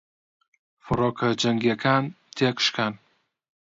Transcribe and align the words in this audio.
فڕۆکە 0.83 1.29
جەنگیەکان 1.41 2.03
تێکشکان 2.35 2.93